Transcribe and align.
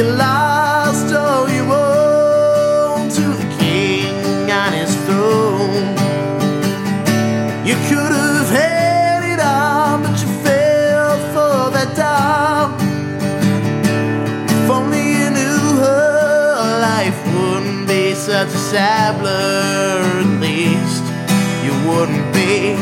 you 0.00 0.06
lost 0.12 1.12
all 1.12 1.46
you 1.50 1.62
own 1.70 3.10
to 3.10 3.20
the 3.20 3.48
king 3.58 4.50
on 4.50 4.72
his 4.72 4.94
throne. 5.04 5.90
You 7.68 7.74
could 7.88 8.12
have 8.20 8.48
had 8.48 9.22
it 9.32 9.40
all, 9.40 9.98
but 9.98 10.18
you 10.22 10.28
fell 10.42 11.18
for 11.34 11.70
that 11.76 11.90
doll. 12.00 12.72
If 14.48 14.70
only 14.70 15.04
you 15.18 15.28
knew 15.38 15.60
her 15.84 16.80
life 16.80 17.18
wouldn't 17.34 17.86
be 17.86 18.14
such 18.14 18.48
a 18.48 18.62
sad 18.72 19.20
blur, 19.20 20.00
at 20.24 20.40
least 20.40 21.04
you 21.62 21.72
wouldn't 21.86 22.32
be 22.32 22.74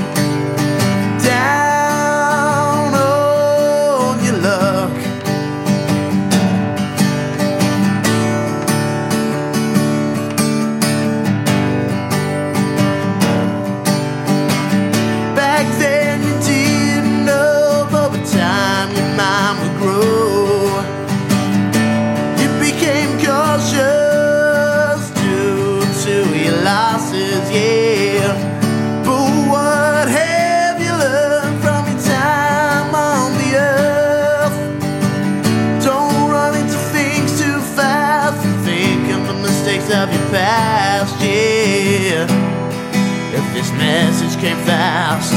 If 42.26 43.54
this 43.54 43.70
message 43.72 44.40
came 44.40 44.56
fast, 44.66 45.32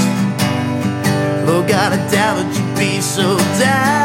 oh, 1.47 1.63
got 1.67 1.93
I 1.93 1.97
doubt 2.11 2.37
that 2.37 2.55
you'd 2.55 2.77
be 2.77 3.01
so 3.01 3.37
down. 3.59 4.00